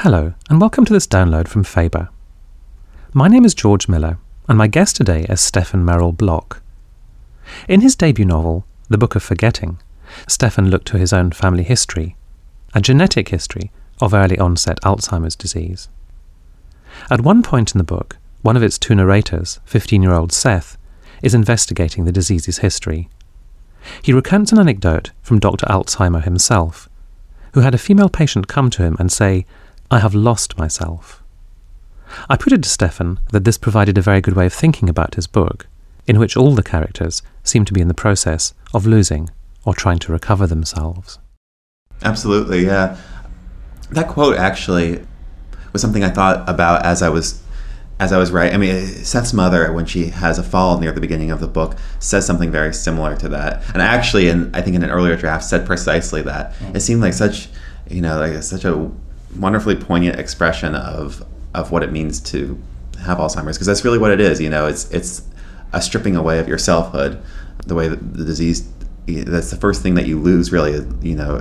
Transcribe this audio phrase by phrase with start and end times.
[0.00, 2.10] Hello, and welcome to this download from Faber.
[3.14, 6.60] My name is George Miller, and my guest today is Stefan Merrill Block.
[7.66, 9.78] In his debut novel, The Book of Forgetting,
[10.28, 12.14] Stefan looked to his own family history,
[12.74, 15.88] a genetic history of early onset Alzheimer's disease.
[17.10, 20.76] At one point in the book, one of its two narrators, 15 year old Seth,
[21.22, 23.08] is investigating the disease's history.
[24.02, 25.64] He recounts an anecdote from Dr.
[25.68, 26.90] Alzheimer himself,
[27.54, 29.46] who had a female patient come to him and say,
[29.90, 31.22] I have lost myself.
[32.28, 35.14] I put it to Stefan that this provided a very good way of thinking about
[35.14, 35.66] his book,
[36.06, 39.30] in which all the characters seem to be in the process of losing
[39.64, 41.18] or trying to recover themselves.
[42.02, 42.96] Absolutely, yeah.
[43.90, 45.04] That quote actually
[45.72, 47.42] was something I thought about as I was
[47.98, 48.54] as I was writing.
[48.54, 51.76] I mean, Seth's mother, when she has a fall near the beginning of the book,
[51.98, 53.62] says something very similar to that.
[53.72, 56.54] And actually, in I think in an earlier draft, said precisely that.
[56.54, 56.76] Mm.
[56.76, 57.48] It seemed like such,
[57.88, 58.90] you know, like such a
[59.38, 62.60] wonderfully poignant expression of of what it means to
[63.00, 64.40] have Alzheimer's because that's really what it is.
[64.40, 65.22] You know, it's it's
[65.72, 67.20] a stripping away of your selfhood.
[67.66, 68.68] The way that the disease
[69.06, 71.40] that's the first thing that you lose really you know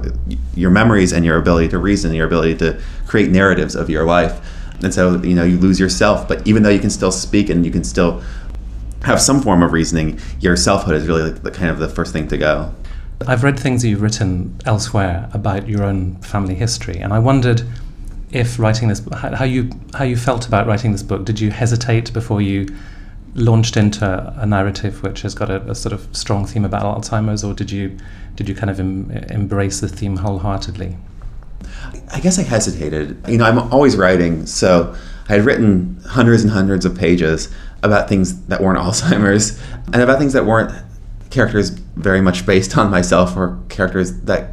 [0.53, 4.39] your memories and your ability to reason your ability to create narratives of your life
[4.83, 7.66] and so you know you lose yourself but even though you can still speak and
[7.66, 8.22] you can still
[9.02, 12.27] have some form of reasoning your selfhood is really the kind of the first thing
[12.27, 12.72] to go
[13.27, 17.63] I've read things you've written elsewhere about your own family history, and I wondered
[18.31, 21.25] if writing this, how you how you felt about writing this book.
[21.25, 22.67] Did you hesitate before you
[23.36, 27.43] launched into a narrative which has got a, a sort of strong theme about Alzheimer's,
[27.43, 27.97] or did you
[28.36, 30.97] did you kind of em, embrace the theme wholeheartedly?
[32.13, 33.17] I guess I hesitated.
[33.27, 34.95] You know, I'm always writing, so
[35.30, 37.49] I had written hundreds and hundreds of pages
[37.81, 39.61] about things that weren't Alzheimer's
[39.93, 40.71] and about things that weren't
[41.30, 44.51] characters very much based on myself or characters that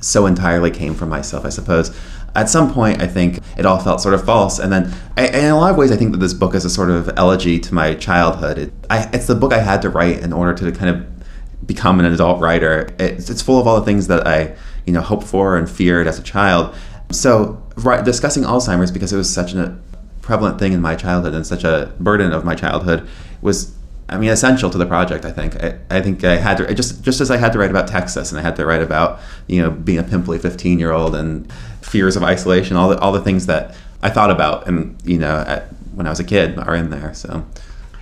[0.00, 1.96] so entirely came from myself, I suppose.
[2.34, 4.58] At some point, I think it all felt sort of false.
[4.58, 6.90] And then, in a lot of ways, I think that this book is a sort
[6.90, 8.58] of elegy to my childhood.
[8.58, 11.98] It, I, it's the book I had to write in order to kind of become
[11.98, 12.94] an adult writer.
[12.98, 16.06] It's, it's full of all the things that I, you know, hoped for and feared
[16.06, 16.74] as a child.
[17.10, 19.78] So, right, discussing Alzheimer's because it was such a
[20.20, 23.08] prevalent thing in my childhood and such a burden of my childhood
[23.40, 23.74] was
[24.08, 25.24] I mean, essential to the project.
[25.24, 25.62] I think.
[25.62, 28.30] I, I, think I had to just just as I had to write about Texas,
[28.30, 31.50] and I had to write about you know being a pimply fifteen year old and
[31.82, 32.76] fears of isolation.
[32.76, 35.64] All the all the things that I thought about, and you know, at,
[35.94, 37.14] when I was a kid, are in there.
[37.14, 37.44] So.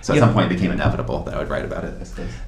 [0.01, 0.25] So at yeah.
[0.25, 1.95] some point, it became inevitable that I would write about it.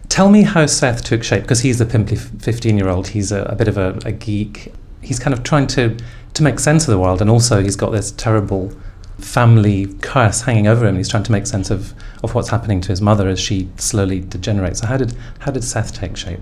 [0.09, 3.07] Tell me how Seth took shape because he's a pimply fifteen-year-old.
[3.07, 4.71] He's a, a bit of a, a geek.
[5.01, 5.97] He's kind of trying to
[6.35, 8.71] to make sense of the world, and also he's got this terrible
[9.19, 10.95] family curse hanging over him.
[10.95, 14.21] He's trying to make sense of, of what's happening to his mother as she slowly
[14.21, 14.81] degenerates.
[14.81, 16.41] So how did how did Seth take shape?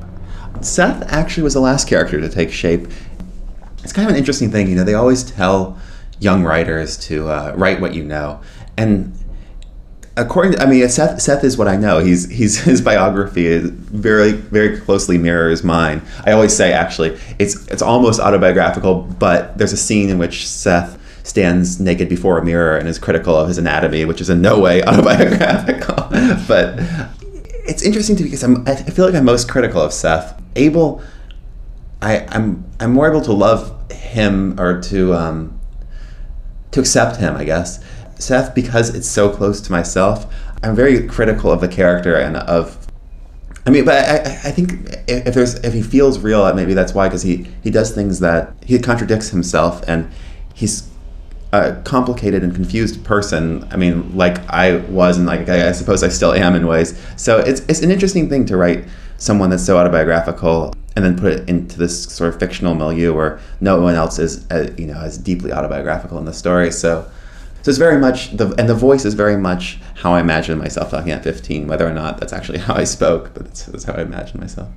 [0.61, 2.87] Seth actually was the last character to take shape.
[3.83, 4.83] It's kind of an interesting thing, you know.
[4.83, 5.77] They always tell
[6.19, 8.41] young writers to uh, write what you know,
[8.77, 9.17] and
[10.17, 11.99] according to, I mean, Seth, Seth is what I know.
[11.99, 16.01] He's he's his biography is very very closely mirrors mine.
[16.25, 20.99] I always say actually it's it's almost autobiographical, but there's a scene in which Seth
[21.25, 24.59] stands naked before a mirror and is critical of his anatomy, which is in no
[24.59, 25.95] way autobiographical.
[26.47, 26.79] but
[27.67, 30.39] it's interesting to me because I'm, I feel like I'm most critical of Seth.
[30.55, 31.01] Abel,
[32.01, 35.59] I, I'm I'm more able to love him or to um,
[36.71, 37.83] to accept him, I guess.
[38.19, 40.31] Seth, because it's so close to myself,
[40.63, 42.85] I'm very critical of the character and of
[43.65, 44.73] I mean, but I, I think
[45.07, 48.53] if there's if he feels real, maybe that's why because he he does things that
[48.63, 50.09] he contradicts himself and
[50.53, 50.87] he's
[51.63, 53.67] a complicated and confused person.
[53.71, 56.99] I mean, like I was, and like I, I suppose I still am in ways.
[57.17, 58.85] So it's it's an interesting thing to write
[59.17, 63.39] someone that's so autobiographical and then put it into this sort of fictional milieu where
[63.59, 66.71] no one else is, uh, you know, as deeply autobiographical in the story.
[66.71, 67.09] So,
[67.65, 70.91] so it's very much the and the voice is very much how I imagine myself
[70.91, 73.93] talking at 15, whether or not that's actually how I spoke, but that's, that's how
[73.93, 74.69] I imagine myself.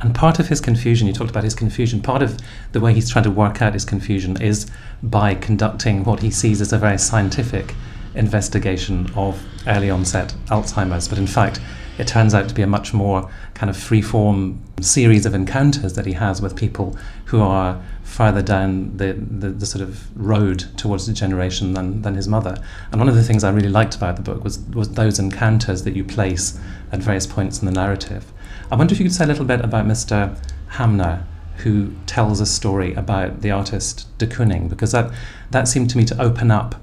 [0.00, 2.38] And part of his confusion, you talked about his confusion, part of
[2.70, 4.70] the way he's trying to work out his confusion is
[5.02, 7.74] by conducting what he sees as a very scientific
[8.14, 11.08] investigation of early onset Alzheimer's.
[11.08, 11.58] But in fact,
[11.98, 16.06] it turns out to be a much more kind of free-form series of encounters that
[16.06, 16.96] he has with people
[17.26, 22.26] who are further down the, the, the, sort of road towards degeneration than, than his
[22.26, 22.56] mother.
[22.90, 25.82] And one of the things I really liked about the book was, was those encounters
[25.82, 26.58] that you place
[26.92, 28.32] at various points in the narrative.
[28.70, 30.38] I wonder if you could say a little bit about Mr.
[30.68, 31.24] Hamner,
[31.58, 35.12] who tells a story about the artist de Kooning, because that,
[35.50, 36.76] that seemed to me to open up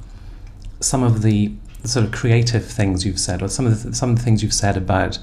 [0.80, 1.54] some of the
[1.86, 4.54] sort of creative things you've said, or some of the, some of the things you've
[4.54, 5.20] said about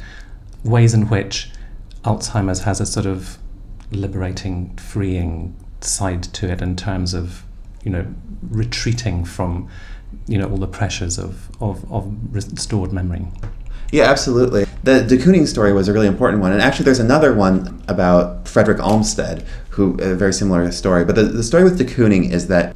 [0.65, 1.51] ways in which
[2.05, 3.39] Alzheimer's has a sort of
[3.91, 7.45] liberating, freeing side to it in terms of
[7.85, 8.07] you know,
[8.49, 9.69] retreating from,
[10.27, 13.27] you know, all the pressures of, of, of restored memory.
[13.91, 14.67] Yeah, absolutely.
[14.85, 16.53] The de Kooning story was a really important one.
[16.53, 21.05] And actually, there's another one about Frederick Olmsted, who, a very similar story.
[21.05, 22.75] But the, the story with de Kooning is that,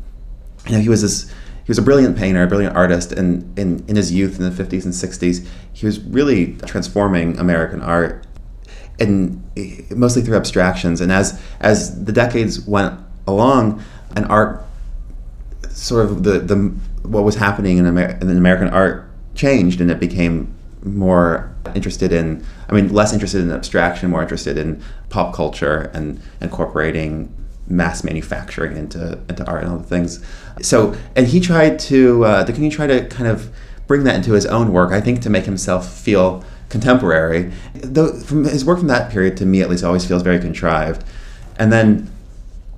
[0.66, 1.32] you know, he was this
[1.66, 4.62] he was a brilliant painter, a brilliant artist, and in, in his youth in the
[4.62, 8.24] 50s and 60s, he was really transforming American art,
[9.00, 9.42] and
[9.90, 11.00] mostly through abstractions.
[11.00, 13.82] And as as the decades went along,
[14.14, 14.64] and art,
[15.68, 16.56] sort of the the
[17.02, 20.54] what was happening in, Amer- in American art changed, and it became
[20.84, 26.20] more interested in i mean less interested in abstraction more interested in pop culture and
[26.40, 27.34] incorporating
[27.68, 30.24] mass manufacturing into into art and the things.
[30.62, 33.50] So and he tried to uh, can he try to kind of
[33.86, 37.52] bring that into his own work i think to make himself feel contemporary.
[37.74, 41.04] Though from his work from that period to me at least always feels very contrived.
[41.58, 42.10] And then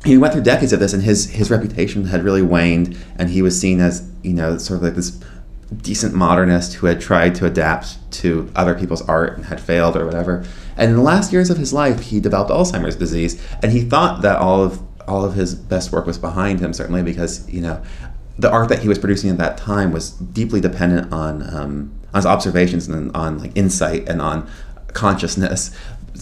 [0.04, 3.42] he went through decades of this and his his reputation had really waned and he
[3.42, 5.20] was seen as you know sort of like this
[5.82, 10.06] decent modernist who had tried to adapt to other people's art and had failed or
[10.06, 10.44] whatever.
[10.78, 14.22] And in the last years of his life, he developed Alzheimer's disease, and he thought
[14.22, 17.82] that all of all of his best work was behind him, certainly because you know
[18.38, 22.18] the art that he was producing at that time was deeply dependent on um, on
[22.18, 24.48] his observations and on like insight and on
[24.94, 25.74] consciousness.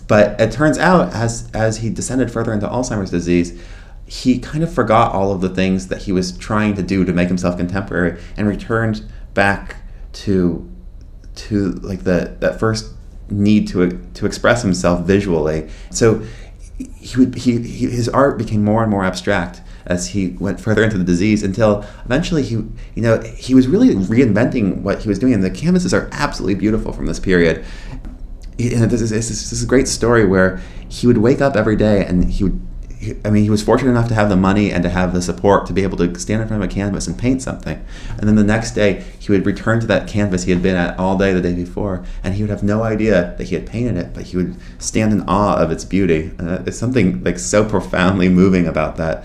[0.08, 3.60] But it turns out, as as he descended further into Alzheimer's disease,
[4.06, 7.12] he kind of forgot all of the things that he was trying to do to
[7.12, 9.04] make himself contemporary and returned
[9.34, 9.76] back
[10.12, 10.70] to
[11.34, 12.94] to like the that first
[13.30, 15.68] need to to express himself visually.
[15.90, 16.22] So
[16.78, 20.82] he would he, he his art became more and more abstract as he went further
[20.82, 25.18] into the disease until eventually he you know he was really reinventing what he was
[25.18, 27.64] doing and the canvases are absolutely beautiful from this period
[28.58, 32.04] and this is, this is a great story where he would wake up every day
[32.04, 32.65] and he would
[33.24, 35.66] I mean, he was fortunate enough to have the money and to have the support
[35.66, 37.84] to be able to stand in front of a canvas and paint something.
[38.10, 40.98] And then the next day, he would return to that canvas he had been at
[40.98, 43.96] all day the day before, and he would have no idea that he had painted
[43.96, 46.32] it, but he would stand in awe of its beauty.
[46.38, 49.24] Uh, it's something like so profoundly moving about that.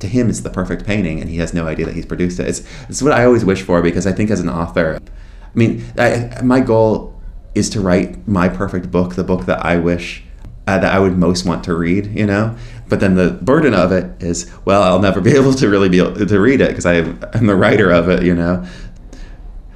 [0.00, 2.48] To him, it's the perfect painting, and he has no idea that he's produced it.
[2.48, 5.84] It's, it's what I always wish for because I think as an author, I mean,
[5.96, 7.14] I, my goal
[7.54, 10.24] is to write my perfect book, the book that I wish
[10.66, 12.56] uh, that I would most want to read, you know.
[12.94, 15.98] But then the burden of it is, well, I'll never be able to really be
[15.98, 18.64] able to read it because I'm the writer of it, you know.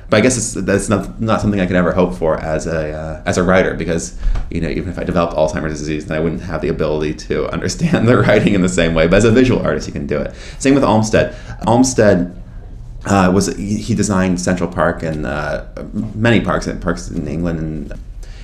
[0.08, 2.92] But I guess it's, that's not not something I could ever hope for as a
[2.92, 4.16] uh, as a writer because
[4.52, 7.48] you know even if I developed Alzheimer's disease, then I wouldn't have the ability to
[7.52, 9.08] understand the writing in the same way.
[9.08, 10.32] But as a visual artist, you can do it.
[10.60, 11.34] Same with Olmsted.
[11.66, 12.40] Olmsted
[13.04, 15.64] uh, was he designed Central Park and uh,
[16.14, 17.92] many parks and parks in England and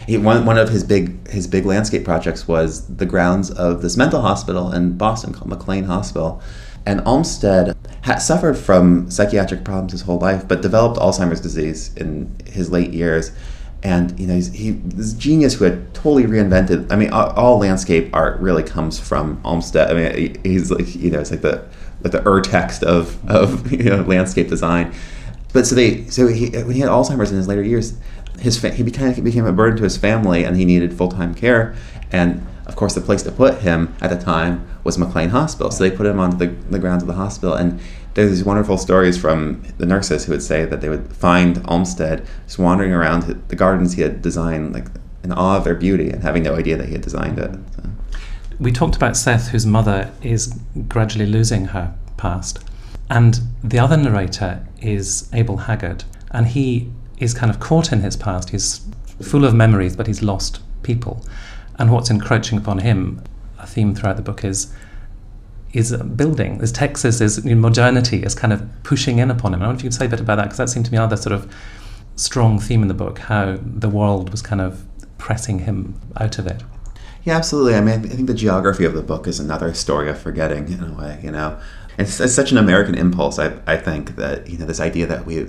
[0.06, 3.96] he, one, one of his big his big landscape projects was the grounds of this
[3.96, 6.42] mental hospital in Boston called McLean Hospital.
[6.86, 12.36] And Olmsted had suffered from psychiatric problems his whole life, but developed Alzheimer's disease in
[12.44, 13.32] his late years.
[13.82, 16.92] And you know, he's he, this genius who had totally reinvented.
[16.92, 19.88] I mean, all, all, landscape art really comes from Olmsted.
[19.88, 21.66] I mean, he's like you know, it's like the
[22.02, 24.94] like the ur text of of you know landscape design.
[25.54, 27.94] But so they so he when he had Alzheimer's in his later years,
[28.40, 31.74] his fa- he became, became a burden to his family and he needed full-time care.
[32.12, 35.70] And of course the place to put him at the time was mclean hospital.
[35.70, 37.54] So they put him on the, the grounds of the hospital.
[37.54, 37.80] And
[38.14, 42.26] there's these wonderful stories from the nurses who would say that they would find olmsted
[42.46, 44.86] just wandering around the gardens he had designed like
[45.22, 47.50] in awe of their beauty and having no idea that he had designed it.
[47.76, 47.90] So.
[48.60, 52.62] we talked about seth whose mother is gradually losing her past.
[53.10, 56.04] And the other narrator is abel haggard.
[56.30, 58.50] And he is kind of caught in his past.
[58.50, 58.86] He's
[59.22, 61.24] full of memories, but he's lost people.
[61.78, 63.22] And what's encroaching upon him,
[63.58, 64.72] a theme throughout the book is
[65.72, 66.58] is building.
[66.58, 69.60] This Texas is you know, modernity is kind of pushing in upon him.
[69.60, 70.98] I wonder if you could say a bit about that because that seemed to me
[70.98, 71.52] another sort of
[72.14, 73.18] strong theme in the book.
[73.18, 74.86] How the world was kind of
[75.18, 76.62] pressing him out of it.
[77.24, 77.74] Yeah, absolutely.
[77.74, 80.84] I mean, I think the geography of the book is another story of forgetting in
[80.84, 81.20] a way.
[81.24, 81.58] You know,
[81.98, 83.38] it's, it's such an American impulse.
[83.38, 85.46] I, I think that you know this idea that we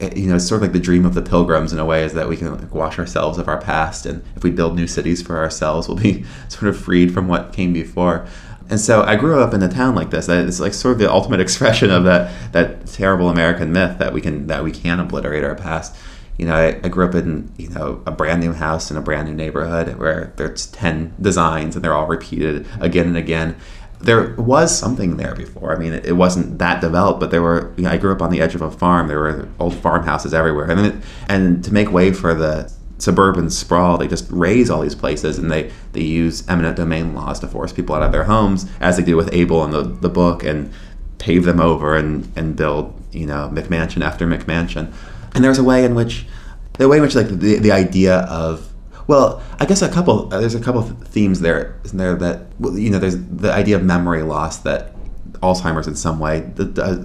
[0.00, 2.04] Eh, you know, it's sort of like the dream of the pilgrims in a way
[2.04, 4.86] is that we can like, wash ourselves of our past, and if we build new
[4.86, 8.26] cities for ourselves, we'll be sort of freed from what came before.
[8.68, 10.28] And so I grew up in a town like this.
[10.28, 14.20] It's like sort of the ultimate expression of that that terrible American myth that we
[14.20, 15.96] can that we can obliterate our past.
[16.36, 19.00] You know, I, I grew up in you know a brand new house in a
[19.00, 23.56] brand new neighborhood where there's ten designs and they're all repeated again and again
[24.00, 25.74] there was something there before.
[25.74, 27.72] I mean, it, wasn't that developed, but there were.
[27.76, 29.08] You know, I grew up on the edge of a farm.
[29.08, 30.94] There were old farmhouses everywhere, and it,
[31.28, 35.50] and to make way for the suburban sprawl, they just raze all these places, and
[35.50, 39.02] they they use eminent domain laws to force people out of their homes, as they
[39.02, 40.72] do with Abel in the the book, and
[41.18, 44.92] pave them over and, and build, you know, McMansion after McMansion.
[45.34, 46.26] And there's a way in which,
[46.74, 48.72] the way in which like the, the idea of,
[49.06, 52.46] well, I guess a couple, uh, there's a couple of themes there, isn't there, that,
[52.58, 54.92] well, you know, there's the idea of memory loss that
[55.40, 56.50] Alzheimer's in some way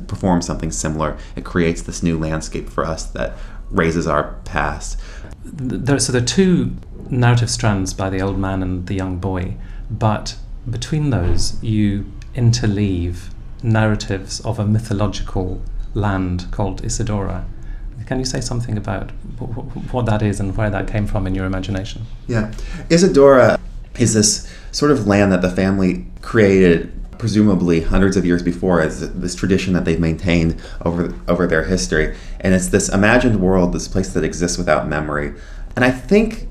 [0.08, 1.18] performs something similar.
[1.36, 3.34] It creates this new landscape for us that
[3.70, 5.00] razes our past.
[5.44, 6.76] There, so there are two
[7.10, 9.56] narrative strands by the old man and the young boy,
[9.90, 10.38] but
[10.70, 13.32] between those you interleave
[13.64, 15.62] narratives of a mythological
[15.94, 17.46] land called Isadora.
[18.06, 19.12] Can you say something about
[19.92, 22.06] what that is and where that came from in your imagination?
[22.28, 22.52] Yeah.
[22.90, 23.60] Isadora
[24.00, 29.14] is this sort of land that the family created presumably hundreds of years before as
[29.14, 33.88] this tradition that they've maintained over over their history and it's this imagined world this
[33.88, 35.32] place that exists without memory
[35.76, 36.48] and i think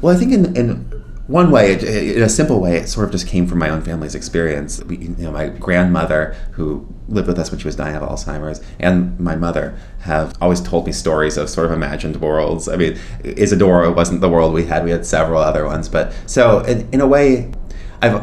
[0.00, 1.74] well i think in, in one way,
[2.14, 4.82] in a simple way, it sort of just came from my own family's experience.
[4.88, 9.18] You know, my grandmother, who lived with us when she was dying of Alzheimer's, and
[9.18, 12.68] my mother have always told me stories of sort of imagined worlds.
[12.68, 15.88] I mean, Isadora wasn't the world we had; we had several other ones.
[15.88, 17.52] But so, in, in a way,
[18.00, 18.14] I've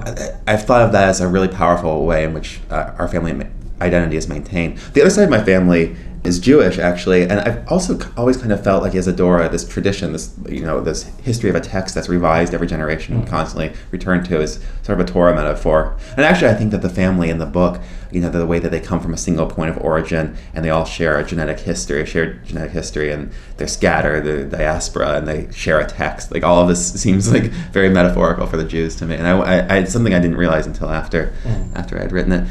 [0.48, 3.48] I've thought of that as a really powerful way in which uh, our family
[3.81, 4.77] identity is maintained.
[4.93, 8.63] The other side of my family is Jewish actually, and I've also always kind of
[8.63, 12.53] felt like Isadora, this tradition, this you know, this history of a text that's revised
[12.53, 15.97] every generation and constantly returned to, is sort of a Torah metaphor.
[16.17, 17.79] And actually, I think that the family in the book,
[18.11, 20.69] you know, the way that they come from a single point of origin and they
[20.69, 25.27] all share a genetic history, a shared genetic history, and they're scattered, the diaspora, and
[25.27, 26.31] they share a text.
[26.31, 29.39] Like all of this seems like very metaphorical for the Jews to me, and I,
[29.39, 31.75] I, I something I didn't realize until after mm.
[31.75, 32.47] after I had written it.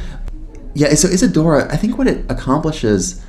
[0.75, 3.25] Yeah, so Isadora, I think what it accomplishes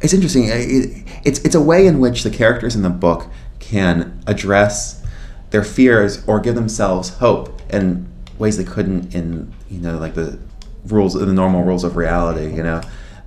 [0.00, 0.44] it's interesting.
[0.46, 3.26] It, it's it's a way in which the characters in the book
[3.58, 5.04] can address
[5.50, 10.38] their fears or give themselves hope in ways they couldn't in you know like the
[10.86, 12.54] rules the normal rules of reality.
[12.54, 12.80] You know,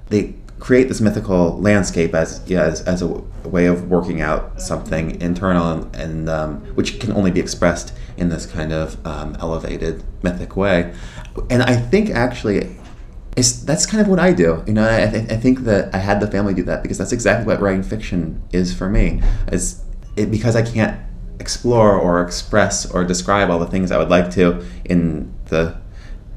[0.10, 3.08] they create this mythical landscape as yeah, as, as a,
[3.44, 8.30] way of working out something internal and, and um, which can only be expressed in
[8.30, 10.94] this kind of um, elevated mythic way.
[11.50, 12.78] And I think actually
[13.38, 14.64] it's, that's kind of what I do.
[14.68, 17.12] You know, I, th- I think that I had the family do that because that's
[17.12, 19.22] exactly what writing fiction is for me.
[19.52, 19.84] Is
[20.16, 21.00] it because I can't
[21.40, 25.82] explore or express or describe all the things I would like to in the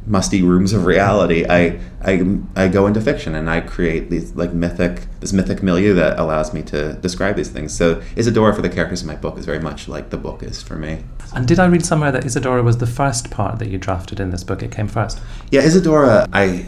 [0.06, 1.46] musty rooms of reality.
[1.48, 5.94] I, I, I go into fiction and I create these like mythic this mythic milieu
[5.94, 7.74] that allows me to describe these things.
[7.74, 10.62] So Isadora for the characters in my book is very much like the book is
[10.62, 11.04] for me.
[11.34, 14.30] And did I read somewhere that Isadora was the first part that you drafted in
[14.30, 14.62] this book?
[14.62, 15.20] It came first.
[15.50, 16.28] Yeah, Isadora.
[16.32, 16.66] I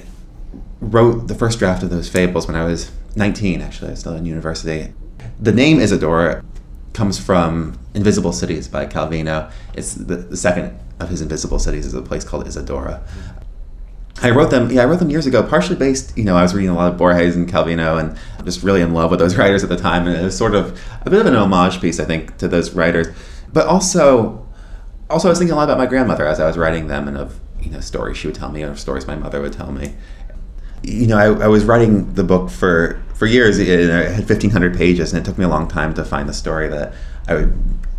[0.80, 3.88] wrote the first draft of those fables when I was 19, actually.
[3.88, 4.92] I was still in university.
[5.40, 6.44] The name Isadora
[6.92, 9.50] comes from Invisible Cities by Calvino.
[9.74, 13.02] It's the, the second of his Invisible Cities is a place called Isadora.
[14.22, 16.54] I wrote them, yeah, I wrote them years ago, partially based, you know, I was
[16.54, 19.62] reading a lot of Borges and Calvino and just really in love with those writers
[19.62, 20.06] at the time.
[20.06, 22.72] And it was sort of a bit of an homage piece, I think, to those
[22.72, 23.14] writers.
[23.52, 24.46] But also,
[25.10, 27.18] also I was thinking a lot about my grandmother as I was writing them and
[27.18, 29.94] of, you know, stories she would tell me or stories my mother would tell me
[30.86, 33.58] you know, I, I, was writing the book for for years.
[33.58, 36.28] It, it had fifteen hundred pages, and it took me a long time to find
[36.28, 36.94] the story that
[37.28, 37.48] I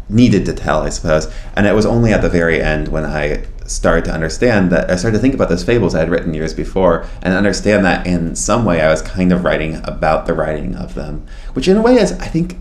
[0.10, 1.32] needed to tell, I suppose.
[1.56, 4.96] And it was only at the very end when I started to understand that I
[4.96, 8.36] started to think about those fables I had written years before, and understand that in
[8.38, 11.82] some way I was kind of writing about the writing of them, which in a
[11.82, 12.58] way is, I think.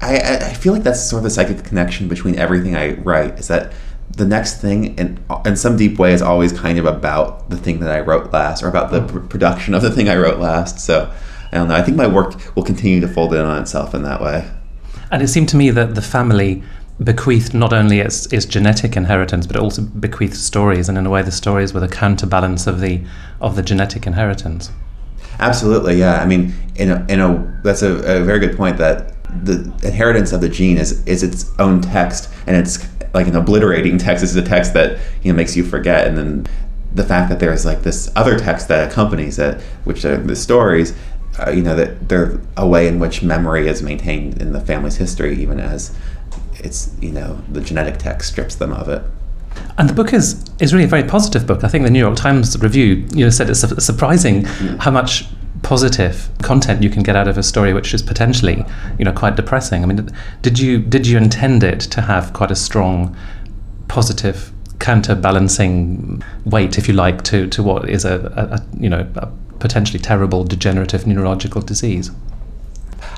[0.00, 3.48] I, I feel like that's sort of the psychic connection between everything I write is
[3.48, 3.72] that
[4.10, 7.80] the next thing in in some deep way is always kind of about the thing
[7.80, 9.08] that I wrote last or about the mm.
[9.08, 10.80] pr- production of the thing I wrote last.
[10.80, 11.12] So
[11.52, 11.76] I don't know.
[11.76, 14.50] I think my work will continue to fold in on itself in that way.
[15.10, 16.62] And it seemed to me that the family
[17.02, 21.22] bequeathed not only its, its genetic inheritance, but also bequeathed stories, and in a way,
[21.22, 23.02] the stories were the counterbalance of the
[23.40, 24.70] of the genetic inheritance.
[25.38, 26.20] Absolutely, yeah.
[26.20, 30.32] I mean, in a, in a that's a, a very good point that the inheritance
[30.32, 34.36] of the gene is is its own text, and it's like an obliterating text is
[34.36, 36.46] a text that you know makes you forget, and then
[36.94, 40.94] the fact that there's like this other text that accompanies it, which are the stories.
[41.38, 44.96] Uh, you know that they're a way in which memory is maintained in the family's
[44.96, 45.96] history, even as
[46.54, 49.02] it's you know the genetic text strips them of it.
[49.76, 51.62] And the book is is really a very positive book.
[51.62, 54.78] I think the New York Times review you know said it's surprising mm.
[54.78, 55.26] how much
[55.62, 58.64] positive content you can get out of a story which is potentially
[58.98, 60.08] you know quite depressing i mean
[60.42, 63.16] did you did you intend it to have quite a strong
[63.88, 69.06] positive counterbalancing weight if you like to to what is a, a, a you know
[69.16, 69.26] a
[69.58, 72.10] potentially terrible degenerative neurological disease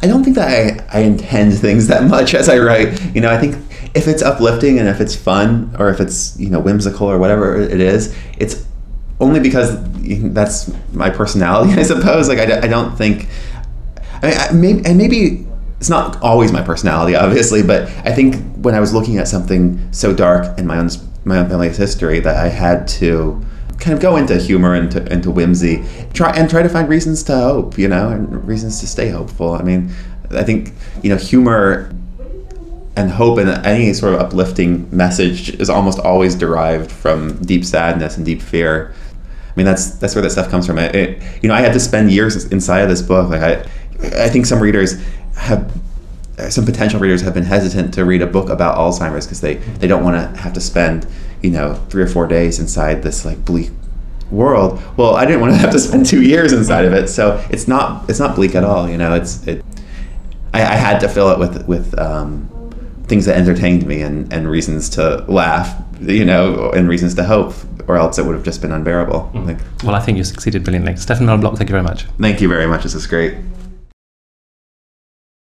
[0.03, 0.49] I don't think that
[0.93, 3.15] I, I intend things that much as I write.
[3.15, 3.57] You know, I think
[3.95, 7.61] if it's uplifting and if it's fun or if it's, you know, whimsical or whatever
[7.61, 8.67] it is, it's
[9.21, 9.77] only because
[10.33, 12.29] that's my personality, I suppose.
[12.29, 13.29] Like I, I don't think,
[14.23, 15.47] I mean, I, maybe and maybe
[15.79, 19.93] it's not always my personality, obviously, but I think when I was looking at something
[19.93, 20.91] so dark in my own
[21.25, 23.45] my own family's history that I had to
[23.79, 27.23] kind of go into humor and into, into whimsy, try and try to find reasons
[27.25, 29.55] to hope, you know, and reasons to stay hopeful.
[29.55, 29.91] I mean,
[30.31, 30.73] I think
[31.03, 31.91] you know humor
[32.97, 38.17] and hope and any sort of uplifting message is almost always derived from deep sadness
[38.17, 38.95] and deep fear.
[39.61, 40.79] I mean, that's that's where that stuff comes from.
[40.79, 43.29] It, it, you know, I had to spend years inside of this book.
[43.29, 45.71] Like I, I think some readers have
[46.49, 49.87] some potential readers have been hesitant to read a book about Alzheimer's because they, they
[49.87, 51.07] don't want to have to spend
[51.43, 53.71] you know three or four days inside this like bleak
[54.31, 54.81] world.
[54.97, 57.67] Well, I didn't want to have to spend two years inside of it, so it's
[57.67, 58.89] not it's not bleak at all.
[58.89, 59.65] You know, it's it.
[60.55, 62.49] I, I had to fill it with with um,
[63.11, 67.53] things that entertained me and, and reasons to laugh, you know, and reasons to hope,
[67.89, 69.31] or else it would have just been unbearable.
[69.35, 69.47] Mm.
[69.47, 70.97] Like, well, I think you succeeded brilliantly.
[70.97, 72.05] Stefan Block, thank you very much.
[72.21, 72.83] Thank you very much.
[72.83, 73.35] This is great.